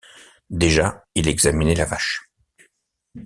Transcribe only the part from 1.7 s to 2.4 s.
la vache.